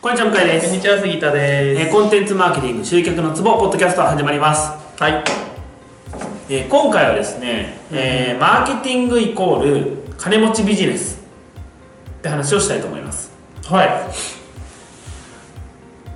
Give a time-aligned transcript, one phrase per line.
[0.00, 0.66] こんにちは、向井です。
[0.68, 1.82] こんにちは、杉田です。
[1.82, 4.70] えーコンテンツマーケティング集客のツボポッドキャスト始まります。
[4.96, 5.24] はい。
[6.48, 11.18] えー今回はですね、えーマーケティングイコール金持ちビジネス
[12.18, 13.32] って話をしたいと思います。
[13.64, 13.88] はい。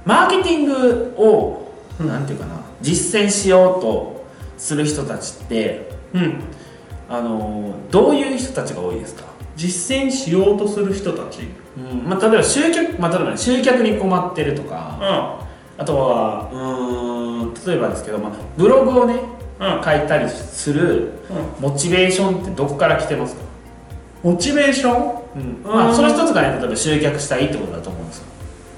[0.04, 4.24] マーケティングを、うんなんていうかな、実践しようと
[4.58, 6.40] する人たちって、うん。
[7.08, 9.24] あのーどういう人たちが多いですか？
[9.56, 11.48] 実践しようとする人たち。
[11.76, 12.08] うん。
[12.08, 14.98] まあ、例えば集客、まあ、例えばね、集客に困ってるとか、
[15.78, 19.16] うあとはうーん例えばですけど、まあ、ブログをねん。
[19.16, 19.24] うん。
[19.84, 21.12] 書いたりする
[21.60, 23.42] モチベーションってどこから来てますか、
[24.22, 25.22] モチベーション？
[25.36, 25.62] うん。
[25.64, 28.24] まあ、その一つがね例えば集客したいってことだと思うんですよ。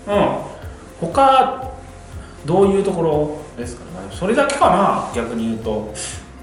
[0.08, 1.08] うん。
[1.08, 1.70] 他
[2.44, 3.90] どういうところですかね？
[3.94, 5.92] まあそれだけかな逆に言うと。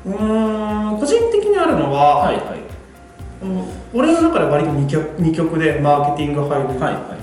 [0.05, 2.43] うーん、個人的にあるのは、はいはい。
[2.45, 2.70] うん
[3.93, 6.67] 俺の中で割と二極二極でマーケティング入る。
[6.67, 7.21] はいはい。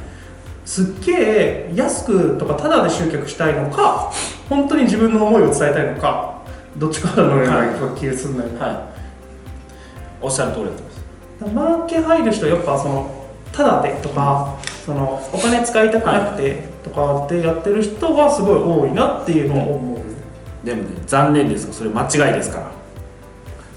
[0.64, 4.12] すっげえ安くとかタダで集客したいのか、
[4.48, 6.42] 本当に自分の思いを伝えたいのか、
[6.76, 8.50] どっちかなのような気がするんだよ。
[8.50, 8.58] ね。
[8.58, 8.98] はい。
[10.20, 11.54] おっしゃる通りだと思います。
[11.54, 13.10] マーケ入る人はやっぱその
[13.52, 19.98] ただでとかそのお金使いたくなくてとかってやってる人がすごい多いなっていうのを思う、
[20.66, 22.66] でもね残念ですがそれ間違いですから。
[22.66, 22.70] っ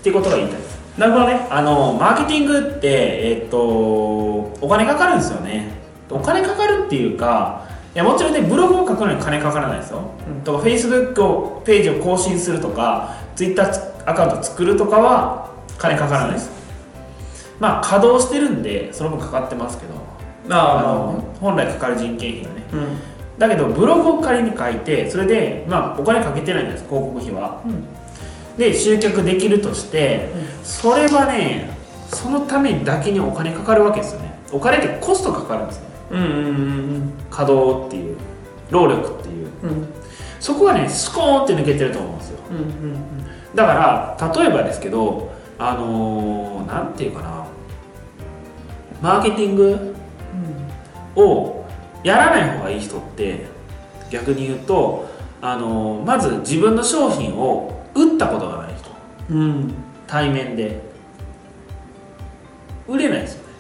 [0.04, 0.60] ていうことが言いたい
[0.98, 1.48] なるほどね。
[1.50, 5.72] あのマーケティングってえっとお金かかるんですよね。
[6.10, 13.64] お金かかるっていうかいやもちろんねブログを書くのに金かからないですよ、うんとか Facebook をページを更新するとか Twitter
[14.06, 16.52] アカウント作るとかは金かからないです。
[17.60, 19.94] まあ稼働してるんでその分かかってますけど。
[20.50, 22.64] ああの本来かかる人件費がね。
[22.74, 23.38] うん。
[23.38, 27.62] だけどブログを仮に書いてそれでまあお金かけてないんです広告費は。
[27.66, 27.86] うん
[28.58, 30.30] で集客できるとして
[30.64, 31.78] それはね
[32.10, 34.40] そのためだけにお金かかるわけですよね。
[34.52, 35.90] お金ってコストかかるんですよね。
[36.12, 36.26] うんう
[36.98, 38.18] ん稼働っていう
[38.70, 39.48] 労力っていう。
[39.64, 39.70] うん。
[39.70, 39.88] うん
[40.42, 42.40] そこがねスコーンって抜けてると思うんですよ。
[42.50, 42.96] うんうん
[43.56, 47.46] だから例えばですけどあのーなんていうかな。
[49.02, 49.96] マーケティング
[51.16, 51.66] を
[52.04, 53.46] やらない方がいい人って
[54.12, 55.10] 逆に言うと、
[55.42, 57.81] あのーまず自分の商品を
[59.32, 59.40] うん。
[59.40, 59.74] うん
[60.08, 60.82] 対面で。
[62.88, 63.54] 売れないですよね。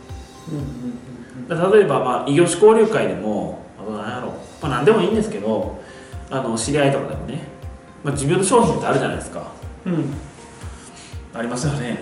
[1.47, 4.29] だから例えば、まあ、異業種交流会でもあと何やろ。
[4.29, 4.31] う、
[4.61, 5.81] まあ、何でもいいんですけど
[6.29, 7.47] あの知り合いとかでもね、
[8.03, 9.51] まあ、自分の商品ってあるじゃないですか。
[9.85, 10.13] うん。
[11.33, 11.99] ありますよね。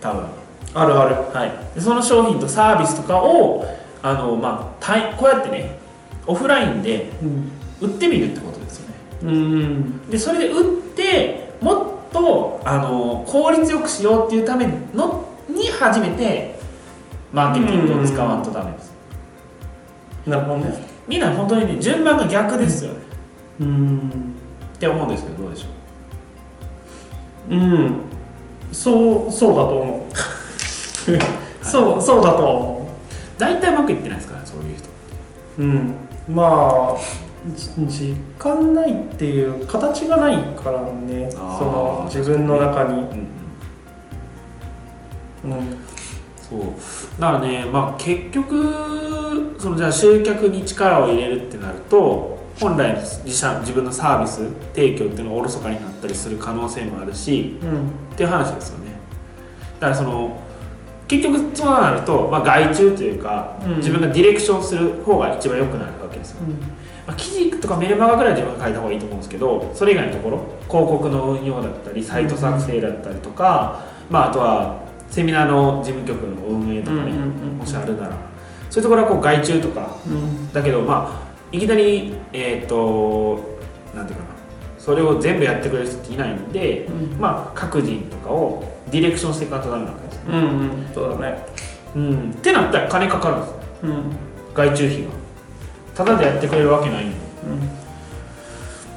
[0.00, 0.26] 多分。
[0.72, 1.14] あるある。
[1.36, 1.74] はい。
[1.74, 3.66] でその商品とサービスとかを
[4.02, 5.78] あの、まあ、対こうやってね
[6.26, 7.52] オフラインでうん。
[7.82, 8.94] 売ってみるってことですよね。
[9.22, 10.10] うん。
[10.10, 16.58] でそれで売ってもっとあの効率よくしようっていうためのに初めて
[17.32, 18.92] マーケティングを使わんとダメです。
[20.26, 20.84] なるほどね。
[21.08, 22.98] みんな本当にね順番が逆ですよね。
[23.60, 24.34] うん。
[24.76, 25.68] って思うんですけどどうでしょ
[27.50, 27.54] う？
[27.54, 28.00] うん。
[28.72, 30.12] そうそうだと思う。
[31.64, 33.40] そうそうだとは思う。
[33.40, 34.88] 大体うまくいってないですからねそういう人
[35.58, 35.94] うん、
[36.28, 43.04] まあじ実感ないっていう形がないからねその自分の中に、う
[45.48, 45.76] んうん。
[46.36, 46.60] そう。
[47.20, 57.88] だからねまあ結局そのじゃあ集客に力を入れるってなると本来の自社自分のサービス提供っていうのがおろそかになったりする可能性もあるしうん。
[58.12, 58.90] っていう話ですよね。
[59.80, 60.38] だからその
[61.10, 63.76] 結局そうなると、まあ、外注というか、うん。
[63.78, 66.42] 自分がディレクションする方が一番良くなるわけですよ、
[67.04, 70.38] まあ、記事とかメルマガぐらい自分が書いた方がいいと思うんですけどそれ以外のところ
[70.68, 78.16] 広告の運用だったりサイト作成だったりとか、まあ、あとはセミナーの事務局の運営とかね、うんうんうんもしあるなら。
[78.70, 79.96] そういうところはこう外注とか。
[80.06, 80.52] うん。
[80.52, 83.58] だけどまあいきなりえっ、と
[83.94, 84.30] なんていうかな。
[84.78, 87.20] それを全部やってくれる人っていないんで、うん。
[87.20, 90.90] まあ各人とかをディレクションしていかないとダメなわけですよ、うんうん。
[90.94, 91.46] そうだね。
[91.94, 93.56] うん、ってなったら金かかるんですよ。
[93.82, 94.02] うん。
[94.54, 95.08] 外注費が。
[95.94, 97.16] ただでやってくれるわけないんで。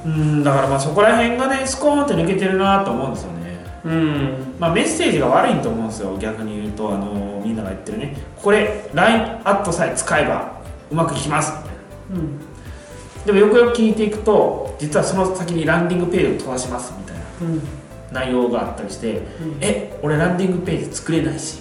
[0.06, 0.44] うん。
[0.44, 3.64] だからまあそこら辺がねスコーンって抜けてるなと思うんですよね。
[3.84, 4.54] うん。
[4.58, 6.16] まあメッセージが悪いと思うんですよ。
[6.18, 8.16] 逆に言うとあのみんなが言ってるね。
[8.36, 10.60] これ LINE アットさえ使えば
[10.90, 11.52] うまくいきます。
[11.52, 11.74] みたいな
[12.16, 13.26] うん。
[13.26, 17.22] でもよくよく聞いていくと実はその先にランディングページを飛ばしますみたいな。
[17.42, 17.83] うん
[18.14, 19.24] 内容があったりして、うん。
[19.60, 21.60] え俺ランディングページ作れないし。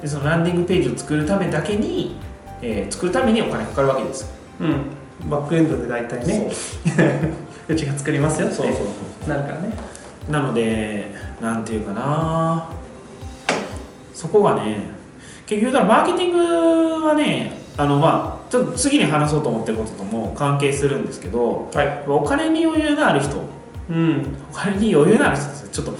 [0.00, 2.16] でそのランディングページを作るためだけに、
[2.62, 4.30] えー作るためにお金かかるわけです。
[4.60, 5.28] うん。
[5.28, 6.50] バックエンドで大体ね。
[7.68, 7.74] う。
[7.74, 8.56] ちが作りますよって。
[8.56, 8.82] そうそうそ
[9.26, 9.74] うなるからね。
[10.30, 12.68] なのでなんていうかな。
[14.14, 14.90] そこがね
[15.46, 22.04] 結局だからマーケティングはねあのまあちょっと次に話そうと思ってることとも関係するんですけどはい。
[22.06, 23.36] お金に余裕のある人
[23.90, 24.36] うん。
[24.50, 25.92] お金に余裕のある人ですちょっと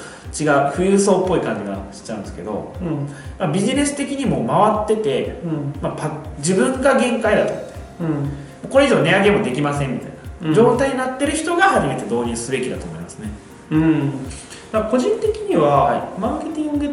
[0.42, 3.08] 違う富裕層っぽい感じがしちゃうんですけど、うん。
[3.38, 5.74] まあ、ビジネス的にも回ってて、うん。
[5.82, 7.52] まあ、パ自分が限界だと。
[8.00, 8.70] うん。
[8.70, 10.10] これ以上値上げもできませんみたい
[10.42, 10.50] うん。
[10.50, 13.28] な状態になってる人が初めて導入すべきだと思いますね、
[13.70, 14.12] うん、
[14.90, 16.20] 個人的には、はい。
[16.20, 16.90] マーケティングっ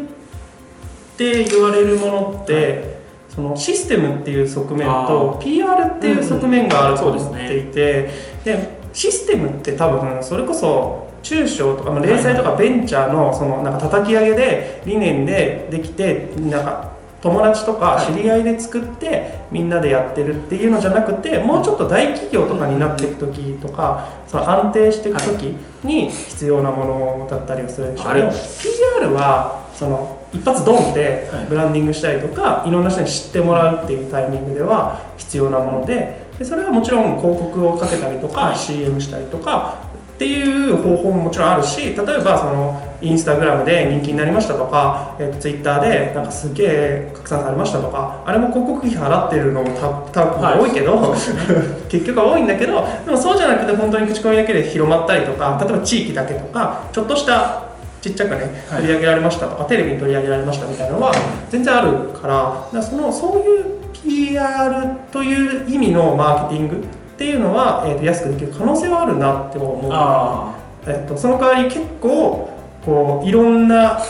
[1.16, 2.98] て言われるものって、
[3.28, 8.10] そのシステムっていう側面と PR っていう側面があると思っていて、
[8.44, 31.46] でシステムって多分それこそ中小とか、まあ、零細とかベンチャーのそのなんか叩き上げで理念でできてなんか友達とか知り合いで作ってみんなでやってるっていうのじゃなくてもうちょっと大企業とかになっていく時とかその安定していく時に必要なものだったりをするでしょうあれでも PR はその一発ドンではい。
[31.46, 38.56] ブランディングしたりとかいろんな人に知ってもらうっていうタイミングでは必要なものででそれはもちろん広告をかけたりとか、はい。
[38.56, 51.14] CM したりとかっていう方法ももちろんあるし例えばそのインスタグラムで人気になりましたとか、えー、とツイッターでなんかすげえ拡散されましたとかあれも広告費払ってるのもた多分多いけど、
[51.88, 57.67] 結局は多いんだけどでもそうじゃなくて本当に口コミだけで広まったりとか例えば地域だけとかちょっとした
[58.00, 58.82] ちっちゃくねはい。
[58.82, 61.12] 取り上げられましたとか、テレビに取り上げられましたみたいなのは
[61.50, 66.80] 全然あるからだそのそういう PR という意味のマーケティングっ
[67.16, 69.90] ていうのは、えー、と安くできる可能性はあるなって思う。
[69.92, 70.54] あ
[70.86, 72.48] えっと、その代わり結構
[72.84, 74.00] こういろんな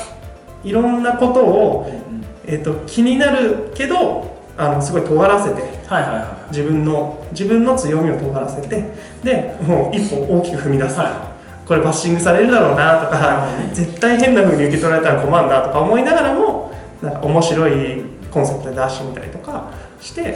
[0.62, 1.90] いろんなことを、
[2.46, 6.50] えっと、気になるけどあのすごい尖らせてはいはいはい。
[6.50, 8.85] 自分の自分の強みを尖らせて
[9.25, 11.27] でもう一歩大きく踏み出す、は
[11.69, 16.73] これバッシングされるだろうなとか、絶対変な風に受け取られたら困るなとか思いながらも
[17.03, 19.70] なんか面白いコンセプトで出してみたりとか
[20.00, 20.35] して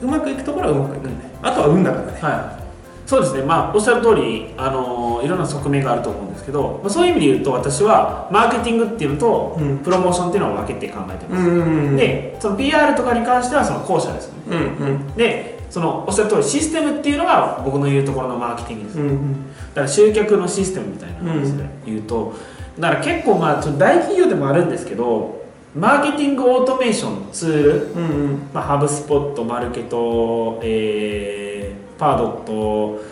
[0.00, 1.24] うまくいくところはうまくいくんで。
[1.42, 2.18] あとは運だからね。
[2.20, 2.64] はい。
[3.08, 3.42] そうですね。
[3.42, 9.78] まあおっしゃる通りあのいろんな側面があると思うんですけど、まあ、そういう意味で言うと私はマーケティングっていうのと、うん。
[9.78, 14.40] プロモーションっていうのを分けて考えてうます、んでその PR とかに関してはその後者ですよね。
[14.50, 15.06] うんうん。
[15.16, 19.52] でそのおっしゃる通りシステムっていうのが僕の言うところのマーケティングです、うんうん。
[19.52, 22.32] だから集客のシステムみたいな話で言うと、
[22.78, 25.42] だから結構まあ大企業でもあるんですけど
[25.74, 28.48] マーケティングオートメーションのツール、うんうん。
[28.54, 33.02] まあ、ハブスポットマルケト、えーパードット、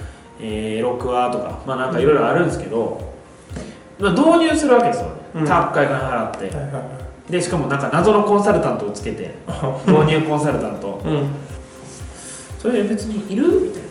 [0.41, 3.13] えーロックワーとかまあなんかいろいろあるんですけど、
[3.99, 5.07] まあ、導入するわけですよ。
[5.07, 5.45] ね、うん。
[5.45, 6.45] 高い金払って。
[6.47, 6.81] はいはいは
[7.29, 7.33] い。
[7.33, 9.35] でしかもなんか謎のコンサルタントをつけて
[9.85, 11.03] 導入コンサルタント。
[11.05, 11.27] うん
[12.63, 13.49] それ別にいる？
[13.61, 13.89] みたいな。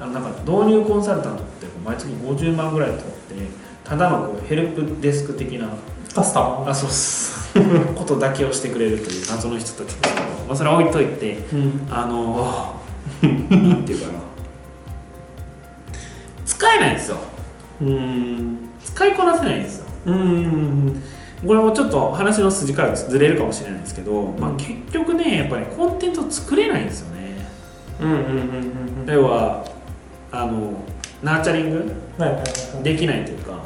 [0.00, 3.10] あのなんか導入コンサルタントって毎月50万ぐらい取って
[3.84, 5.68] ただのこうヘルプデスク的な
[6.14, 6.70] カスタマー？
[6.70, 7.38] あそうっす。
[7.96, 9.96] ことだけをしてくれるという謎の人たち
[10.46, 11.86] まあ、それは置いといてうん。
[11.90, 12.80] あの
[13.22, 14.20] なんていうかな。
[16.46, 17.18] 使えないんですよ。
[17.82, 18.70] うん。
[18.82, 19.86] 使いこなせないんですよ。
[20.06, 21.02] うん
[21.46, 24.56] これもちょっと話の筋からずれるかもしれないんですけど、まあ、うん。
[24.56, 27.19] 結局ねやっぱりコンテンツを作れないんですよね
[29.06, 29.64] 要は
[30.32, 30.72] あの
[31.22, 31.92] ナーチャリング？
[32.82, 33.60] できないというか。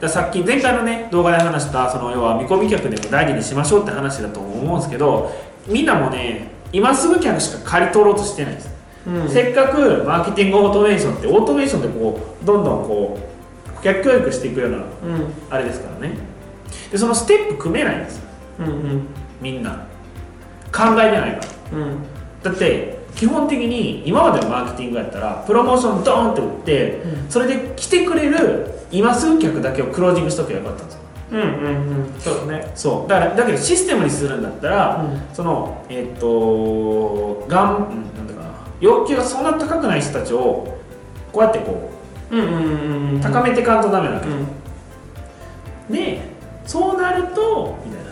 [0.00, 5.32] ださっき前回のね動画で話したその要は見込み客でも大事にしましょうって話だと思うんですけど
[5.66, 8.70] みんなもね今すぐ客しか借り取ろうとしてないんです、
[9.06, 9.28] うん。
[9.28, 14.84] せっかくマーケティングオートメーションってオートメーションってこうどんどんこう顧客教育していくようなうん。
[15.50, 16.14] あれですからね。
[16.90, 18.24] でそのステップ組めないんですよ。
[18.60, 19.06] うんうん。
[19.40, 19.86] みんな。
[20.72, 21.78] 考えてないから。
[21.78, 22.02] うん。
[22.42, 27.30] だって基本的に今までのマーケティングやったらプロモーションドーンって打ってうん。
[27.30, 31.00] それで来てくれる今すぐ客だけをクロージングしとけばよかったんですよ。
[31.32, 32.20] うんうんうん。
[32.20, 32.72] そうだね。
[32.76, 33.08] そう。
[33.08, 35.34] だからだけどシステムにするんだったら、うん。
[35.34, 38.50] そのえっ、とがんうんなんだかな。
[38.80, 40.78] 要求がそんな高くない人たちを
[41.32, 41.90] こうやってこ
[42.30, 43.20] うんうんうんううん。
[43.20, 44.46] 高めていかんとダメなわけ、うん。
[45.92, 46.20] で
[46.64, 48.10] そうなるとみたいな。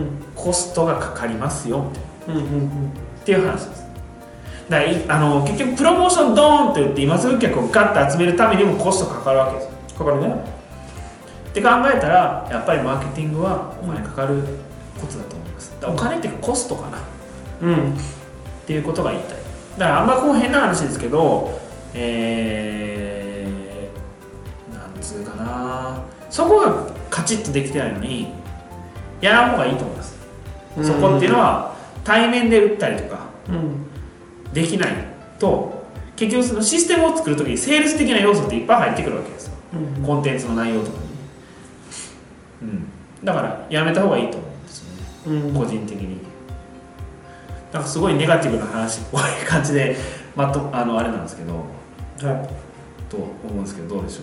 [0.00, 0.08] うん。
[0.34, 1.90] コストがかかりますよ
[2.26, 2.40] みたいな。
[2.40, 2.68] うんうんうん。
[2.68, 2.70] っ
[3.26, 3.87] ていう話です
[4.68, 9.64] だあの結局プロモーションドーンって言って今すぐ客をガッと集めるためにもコストかかるわけです。
[9.64, 10.34] よかかるね。
[11.48, 14.42] って考えたらやっぱりマーケティングはお金かかる
[15.00, 15.74] ことだと思います。
[15.82, 16.98] お金っていうかコストかな。
[17.62, 17.92] うん。
[17.92, 17.96] っ
[18.66, 19.38] ていうことが言いたい。
[19.78, 21.58] だからあんまこう変な話ですけど
[21.94, 26.02] えー、なんつうかな。
[26.28, 28.28] そこがカチッとできてないのに
[29.22, 30.18] やらん方がいいと思います、
[30.82, 33.20] そこっていうのは対面で打ったりとか。
[33.48, 33.88] うん
[34.52, 34.92] できない
[35.38, 35.84] と
[36.16, 39.52] 結局そのシステムを作る時にセールス的な要素っていっぱい入ってくるわけですよ。
[39.74, 40.04] うん。
[40.04, 41.04] コンテンツの内容とかに、
[42.62, 42.90] うん、
[43.24, 45.40] だからやめた方がいいと思うんですよね。
[45.42, 45.54] うん。
[45.54, 46.18] 個人的に。
[47.72, 49.96] なんかすごいネガティブな話っぽい感じで、
[50.34, 51.62] まとあのあれなんですけどは
[52.42, 52.48] い。
[53.10, 54.22] と思うんですけどどうでしょ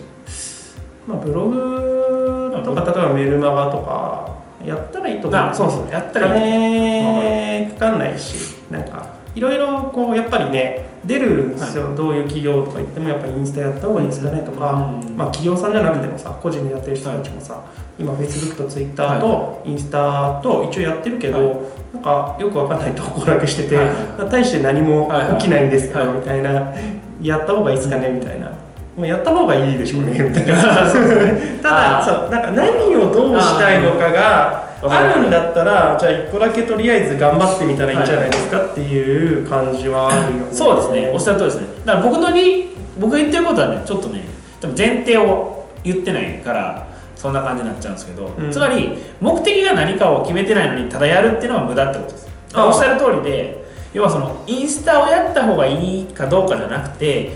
[1.08, 1.10] う？
[1.10, 5.40] まあ、ブログとか例えばメルマガとかやったらいいと思う。
[5.40, 6.42] あそうそうやったらいい。
[6.42, 15.16] 金かかんないしなんかいろいろこうやっぱりね出るんですよ、どういう企業とか言ってもやっぱりインスタやった方がいいんですかねとか、うん。
[15.16, 17.62] まあ、企業さんじゃなくてもさ個人でやってる人たちもさ、
[17.98, 21.56] 今 Facebook と Twitter とインスタと一応やってるけど、は
[21.92, 23.86] なんかよくわかんない投稿だけしてて、はい。
[23.86, 23.92] は
[24.26, 26.08] い大して何も起きないんですけど、はい。
[26.08, 26.74] はいみたいな。
[27.22, 28.50] やった方がいいですかねみたいな。
[28.96, 30.56] もうやった方がいいでしょうねみたいな。
[31.62, 40.46] ただそうなんか何をどうしたいのかがあるんだったらじゃあ一個だけとりあえず頑張ってみたらいいんじゃないですかっていう感じはあるよね。
[40.52, 41.10] そうですね。
[41.12, 41.66] おっしゃる通りですね。
[41.84, 44.24] だから僕のに僕が言ってることはねちょっとね
[44.60, 48.50] 多分前提を言ってないからそんな感じになっちゃうんですけど、うん。
[48.50, 52.28] つまり目的が何かを決めてないのにただやるっていうのは無駄ってことです。
[52.54, 57.32] おっしゃる通りで要はそのインスタをやった方がいいかどうかじゃなくて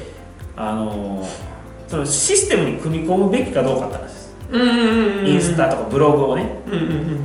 [0.57, 1.27] あの
[1.89, 4.03] そのシステムに組み込むべきかどうかって話。
[4.03, 4.20] です、
[4.53, 6.47] インスタとかブログをね。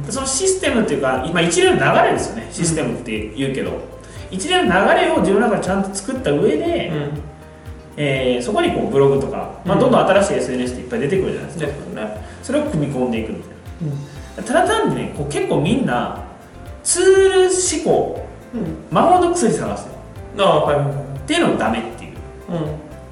[0.09, 2.47] そのシステムっていうか、まあ、一連の流れですよね。
[2.51, 3.71] システムって言うけど、
[4.29, 6.91] 一連の流れを自分の中でちゃんと作った上で、
[7.97, 9.81] えーそこにこうブログとか、まあ、うん。
[9.81, 11.71] どんどん新しい SNS っていっぱい出てくるじゃないですか、
[12.43, 13.49] それを組み込んでいくみたい
[14.37, 14.43] な。
[14.43, 16.21] ただ単にねこう結構みんな
[16.83, 18.61] ツール思考うん。
[18.91, 19.89] 魔法の薬探して
[20.37, 21.19] るああはい。
[21.19, 22.11] っていうのもダメっていう。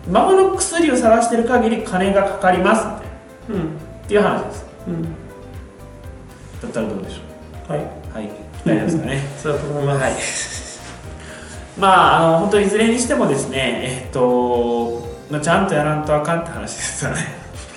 [0.07, 0.13] うん。
[0.13, 3.63] 魔法の薬を探してる限り金がかかりますみたいな。
[3.63, 4.65] うんっていう話です。
[4.87, 5.03] うん。
[5.03, 5.09] だ
[6.67, 7.81] ったらどうでしょはい。
[7.81, 7.83] う
[8.13, 8.29] はい。
[8.65, 9.21] 大丈夫ですかね。
[9.41, 10.13] そうだと思います、はい。
[11.79, 13.57] まああの本当いずれにしてもですね
[14.05, 17.17] えっと、まあ、ちゃんとやらんとあかんって話ですよね。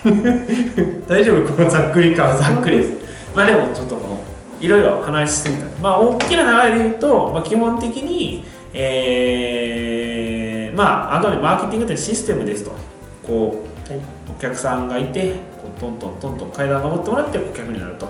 [1.09, 1.53] 大丈夫？
[1.53, 2.93] このざっくり感ざっくりです。
[3.35, 4.19] まあでもちょっとこ
[4.61, 5.65] ういろいろ話しすぎた。
[5.81, 12.73] まあ大きな流れで言うと、まあ、基本的にえー、まああとでマーケティングってシステムですと。
[13.27, 14.01] こうはい。
[14.29, 15.33] お客さんがいて
[15.79, 18.09] トントントントン階段登ってもらって顧客になると。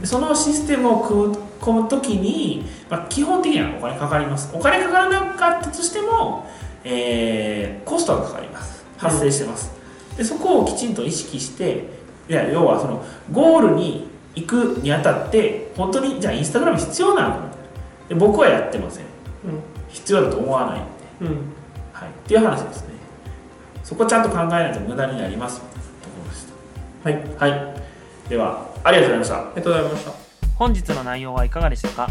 [0.00, 4.50] でそのシステムを組む込む時に、まあ、基本的にはお金かかります。
[4.54, 6.46] お金かからなかったとしても、
[6.84, 8.84] えーコストがかかります。
[8.96, 9.72] 発生してます、
[10.16, 11.84] でそこをきちんと意識して
[12.28, 13.02] いや要はその
[13.32, 17.50] ゴールに行くにあたって本当にじゃあインスタグラム必要なの
[18.08, 19.04] で僕はやってません。
[19.88, 20.88] 必要だと思わないんで、
[21.22, 21.34] うんうん。
[21.92, 22.94] はい、っていう話ですね。
[23.82, 25.62] そこちゃんと考えないと無駄になります
[27.04, 28.28] はいはい。
[28.28, 29.50] では、ありがとうございました。
[29.50, 30.12] ありがとうございました
[30.56, 32.08] 本日の内容はいかがでしたか？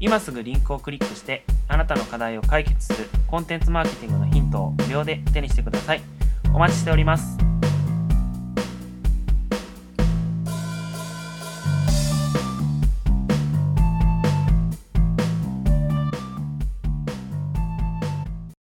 [0.00, 6.02] 今すぐリンクをクリックしてあなたの課題を解決するコンテンツマーケティングのヒントを無料で手にしてください
[6.54, 7.47] お待ちしております